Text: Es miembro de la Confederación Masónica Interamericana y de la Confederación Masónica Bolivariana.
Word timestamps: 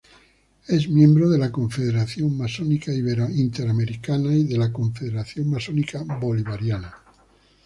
Es 0.67 0.89
miembro 0.89 1.29
de 1.29 1.37
la 1.37 1.51
Confederación 1.51 2.35
Masónica 2.35 2.91
Interamericana 2.91 4.33
y 4.33 4.45
de 4.45 4.57
la 4.57 4.73
Confederación 4.73 5.47
Masónica 5.51 6.01
Bolivariana. 6.19 6.91